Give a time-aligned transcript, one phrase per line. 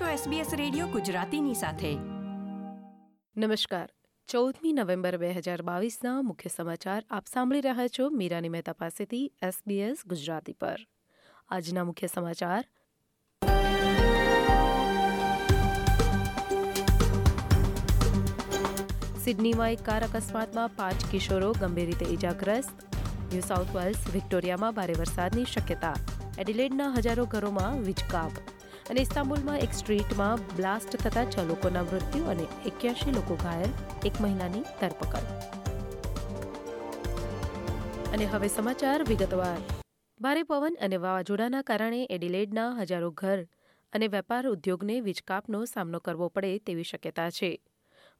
[0.00, 1.94] છો SBS radio ગુજરાતીની સાથે.
[3.36, 3.88] નમસ્કાર.
[4.28, 9.96] ચૌદમી નવેમ્બર બે હજાર બાવીસના મુખ્ય સમાચાર આપ સાંભળી રહ્યા છો મીરાની મહેતા પાસેથી SBS
[10.06, 10.86] ગુજરાતી પર.
[11.48, 12.68] આજના મુખ્ય સમાચાર.
[19.18, 22.94] સિડનીમાં એક કાર અકસ્માતમાં પાંચ કિશોરો ગંભીર રીતે ઇજાગ્રસ્ત
[23.32, 25.94] ન્યૂ સાઉથ વેલ્સ વિક્ટોરિયામાં ભારે વરસાદની શક્યતા.
[26.38, 28.53] એડિલેડના હજારો ઘરોમાં વીજકાપ.
[28.90, 33.68] અને ઇસ્તાંબુલમાં એક સ્ટ્રીટમાં બ્લાસ્ટ થતા છ લોકોના મૃત્યુ અને એક્યાસી લોકો ઘાયલ,
[34.06, 35.24] એક મહિલાની ધરપકડ.
[38.12, 39.58] અને હવે સમાચાર વિગતવાર.
[40.20, 43.46] ભારે પવન અને વાવાઝોડાના કારણે એડિલેડના હજારો ઘર
[43.92, 47.62] અને વેપાર ઉદ્યોગને વીજકાપનો સામનો કરવો પડે તેવી શક્યતા છે.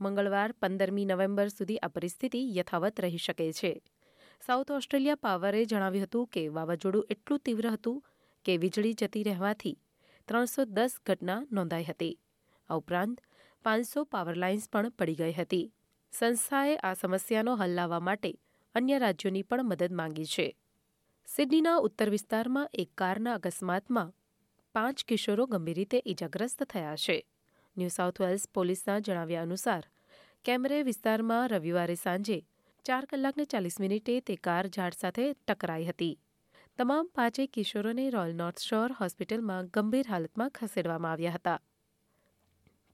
[0.00, 3.82] મંગળવાર પંદરમી નવેમ્બર સુધી આ પરિસ્થિતિ યથાવત રહી શકે છે.
[4.46, 8.04] સાઉથ ઓસ્ટ્રેલિયા પાવરે જણાવ્યું હતું કે વાવાઝોડું એટલું તીવ્ર હતું
[8.44, 9.78] કે વીજળી જતી રહેવાથી
[10.28, 12.14] ત્રણસો દસ ઘટના નોંધાઈ હતી.
[12.68, 13.18] આ ઉપરાંત
[13.64, 15.66] પાંચસો પાવર લાઇન્સ પણ પડી ગઈ હતી.
[16.12, 18.32] સંસ્થાએ આ સમસ્યાનો હલ લાવવા માટે
[18.74, 20.46] અન્ય રાજ્યોની પણ મદદ માંગી છે.
[21.28, 24.14] સિડનીના ઉત્તર વિસ્તારમાં એક કારના અકસ્માતમાં
[24.74, 27.18] પાંચ કિશોરો ગંભીર રીતે ઇજાગ્રસ્ત થયા છે.
[27.76, 29.84] ન્યૂ સાઉથ વેલ્સ પોલીસના જણાવ્યા અનુસાર,
[30.44, 32.38] કેમરે વિસ્તારમાં રવિવારે સાંજે
[32.86, 36.14] ચાર કલાકને ચાલીસ મિનિટે તે કાર ઝાડ સાથે ટકરાઈ હતી.
[36.78, 41.58] તમામ પાંચેય કિશોરોને રોયલ નોર્થ શોર હોસ્પિટલમાં ગંભીર હાલતમાં ખસેડવામાં આવ્યા હતા.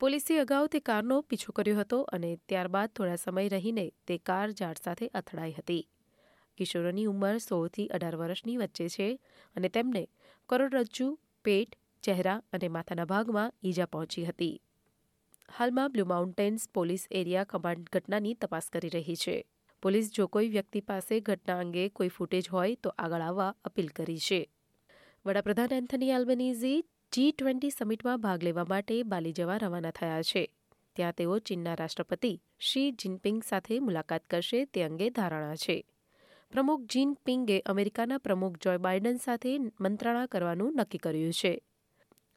[0.00, 4.82] પોલીસે અગાઉ તે કારનો પીછો કર્યો હતો અને ત્યારબાદ થોડા સમય રહીને તે કાર ઝાડ
[4.84, 5.88] સાથે અથડાઈ હતી.
[6.58, 9.20] કિશોરોની ઉંમર સોળથી અઢાર વર્ષની વચ્ચે છે
[9.56, 10.08] અને તેમને
[10.48, 14.62] કરોડરજ્જુ, પેટ, ચહેરા અને માથાના ભાગમાં ઈજા પહોંચી હતી.
[15.48, 19.36] હાલમાં Blue Mountains police area command ઘટનાની તપાસ કરી રહી છે.
[19.82, 24.18] પોલીસ જો કોઈ વ્યક્તિ પાસે ઘટના અંગે કોઈ ફૂટેજ હોય તો આગળ આવવા અપીલ કરી
[24.18, 24.50] છે.
[25.26, 30.52] વડાપ્રધાન એન્થની એલ્બનીઝી જી ટ્વેન્ટી સમિટમાં ભાગ લેવા માટે બાલી જવા રવાના થયા છે.
[30.96, 35.84] ત્યાં તેઓ ચીનના રાષ્ટ્રપતિ શી જિનપિંગ સાથે મુલાકાત કરશે તે અંગે ધારણા છે.
[36.50, 41.62] પ્રમુખ જિનપિંગે અમેરિકાના પ્રમુખ જોય બાઇડન સાથે મંત્રણા કરવાનું નક્કી કર્યું છે.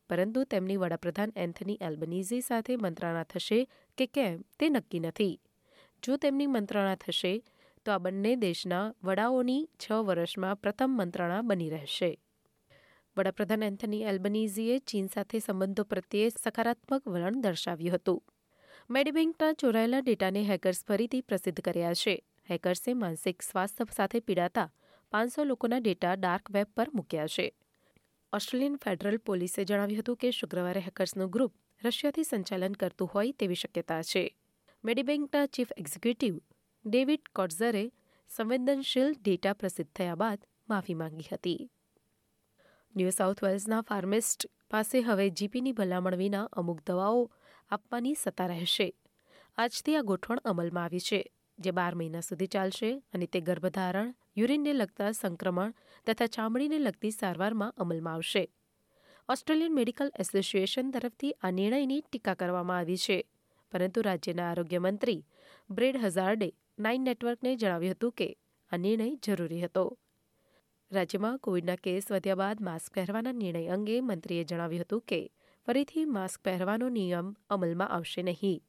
[0.10, 3.68] પરંતુ તેમની વડાપ્રધાન એન્થની એલ્બનીઝી સાથે મંત્રણા થશે
[3.98, 5.42] કે કેમ તે નક્કી નથી.
[6.04, 7.44] જો તેમની મંત્રણા થશે,
[7.86, 12.20] તો આ બંને દેશના વડાઓની છ વર્ષમાં પ્રથમ મંત્રણા બની રહેશે.
[13.18, 18.24] વડાપ્રધાન એન્થની એલ્બનીઝીએ ચીન સાથે સંબંધો પ્રત્યે સકારાત્મક વલણ દર્શાવ્યું હતું.
[18.90, 22.24] મેડિબેન્કના ચોરાયેલા ડેટાને હેકર્સ ફરીથી પ્રસિદ્ધ કર્યા છે.
[22.52, 24.74] હેકર્સે માનસિક સ્વાસ્થ્ય સાથે પીડાતા
[25.12, 27.56] પાંચસો લોકોના ડેટા ડાર્ક વેબ પર મૂક્યા છે.
[28.34, 31.54] ઓસ્ટ્રેલિયન ફેડરલ પોલીસે જણાવ્યું હતું કે શુક્રવારે હેકર્સનું ગ્રુપ
[31.84, 34.38] રશિયાથી સંચાલન કરતું હોય તેવી શક્યતા છે.
[34.86, 36.40] મેડીબેન્કના ચીફ એક્ઝિક્યુટિવ
[36.86, 37.92] ડેવિડ કોટ્ઝરે
[38.30, 41.70] સંવેદનશીલ ડેટા પ્રસિદ્ધ થયા બાદ માફી માંગી હતી.
[42.96, 47.32] ન્યૂ સાઉથ વેલ્સના ફાર્મિસ્ટ પાસે હવે જીપીની ભલામણ વિના અમુક દવાઓ
[47.70, 48.96] આપવાની સત્તા રહેશે.
[49.58, 54.74] આજથી આ ગોઠવણ અમલમાં આવી છે, જે બાર મહિના સુધી ચાલશે અને તે ગર્ભધારણ, યુરિનને
[54.74, 55.74] લગતા સંક્રમણ
[56.06, 58.52] તથા ચામડીને લગતી સારવારમાં અમલમાં આવશે.
[59.30, 63.30] ઓસ્ટ્રેલિયન મેડિકલ એસોસિએશન તરફથી આ નિર્ણયની ટીકા કરવામાં આવી છે.
[63.74, 65.20] પરંતુ રાજ્યના આરોગ્ય મંત્રી
[65.70, 68.30] બ્રેડ હઝાર્ડે નાઇન નેટવર્કને જણાવ્યું હતું કે
[68.72, 69.98] આ નિર્ણય જરૂરી હતો.
[70.92, 75.32] રાજ્યમાં કોવિડના કેસ વધ્યા બાદ માસ્ક પહેરવાના નિર્ણય અંગે મંત્રીએ જણાવ્યું હતું કે
[75.68, 78.64] ફરીથી માસ્ક પહેરવાનો નિયમ અમલમાં આવશે નહીં.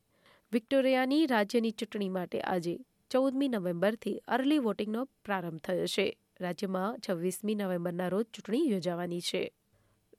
[0.53, 2.75] વિક્ટોરિયાની રાજ્યની ચૂંટણી માટે આજે
[3.11, 6.07] ચૌદમી નવેમ્બરથી અર્લી વોટિંગનો પ્રારંભ થયો છે.
[6.41, 9.43] રાજ્યમાં છવ્વીસમી નવેમ્બરના રોજ ચૂંટણી યોજાવાની છે.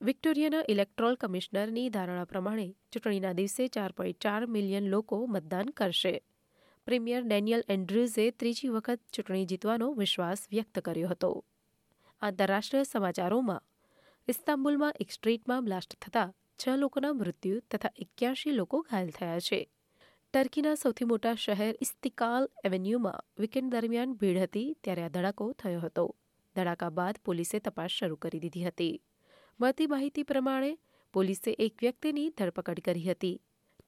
[0.02, 6.22] વિક્ટોરિયાના ઇલેક્ટ્રોલ કમિશનરની ધારણા પ્રમાણે ચૂંટણીના દિવસે ચાર પોઈન્ટ ચાર મિલિયન લોકો મતદાન કરશે.
[6.86, 11.46] પ્રીમિયર ડેનિયલ એન્ડ્રુઝે ત્રીજી વખત ચૂંટણી જીતવાનો વિશ્વાસ વ્યક્ત કર્યો હતો.
[12.22, 13.62] આંતરરાષ્ટ્રીય સમાચારોમાં,
[14.28, 19.70] ઇસ્તાંબુલમાં એક સ્ટ્રીટમાં બ્લાસ્ટ થતા છ લોકોના મૃત્યુ તથા એક્યાસી લોકો ઘાયલ થયા છે.
[20.34, 26.16] ટર્કીના સૌથી મોટા શહેર ઇસ્તિકાલ એવેન્યુમાં વીકેન્ડ દરમિયાન ભીડ હતી ત્યારે આ ધડાકો થયો હતો.
[26.56, 29.02] ધડાકા બાદ પોલીસે તપાસ શરૂ કરી દીધી હતી.
[29.62, 30.78] મળતી માહિતી પ્રમાણે
[31.14, 33.42] પોલીસે એક વ્યક્તિની ધરપકડ કરી હતી.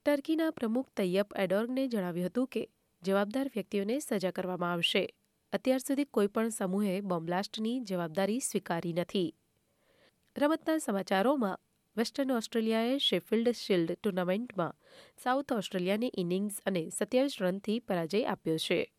[0.06, 2.70] ટર્કીના પ્રમુખ તૈયબ એડોર્ગને જણાવ્યું હતું કે
[3.02, 5.16] જવાબદાર વ્યક્તિઓને સજા કરવામાં આવશે.
[5.54, 9.36] અત્યાર સુધી કોઈપણ સમૂહે બોમ્બલાસ્ટની જવાબદારી સ્વીકારી નથી.
[10.38, 11.60] રમતના સમાચારોમાં
[11.98, 14.76] વેસ્ટર્ન ઓસ્ટ્રેલિયાએ શેફિલ્ડ શિલ્ડ ટુર્નામેન્ટમાં
[15.24, 18.94] સાઉથ ઓસ્ટ્રેલિયાની ઇનિંગ્સ અને સત્યાવીસ રનથી પરાજય આપ્યો છે.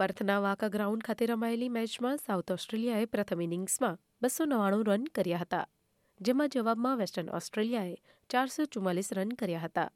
[0.00, 5.66] પર્થના વાકા ગ્રાઉન્ડ ખાતે રમાયેલી મેચમાં સાઉથ ઓસ્ટ્રેલિયાએ પ્રથમ ઇનિંગ્સમાં બસો નવ્વાણું રન કર્યા હતા,
[6.20, 7.96] જેમાં જવાબમાં વેસ્ટર્ન ઓસ્ટ્રેલિયાએ
[8.28, 9.90] ચારસો ચુમ્માલીસ રન કર્યા હતા.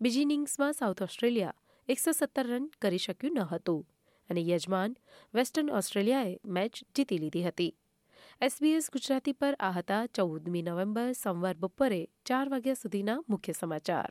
[0.00, 1.54] બીજી ઇનિંગ્સમાં સાઉથ ઓસ્ટ્રેલિયા
[1.88, 3.86] એકસો સત્તર રન કરી શક્યું ન હતું
[4.30, 4.96] અને યજમાન
[5.34, 7.76] વેસ્ટર્ન ઓસ્ટ્રેલિયાએ મેચ જીતી લીધી હતી.
[8.40, 14.10] એસબીએસ ગુજરાતી પર આ હતા ચૌદમી નવેમ્બર, સોમવાર બપોરે ચાર વાગ્યા સુધીના મુખ્ય સમાચાર.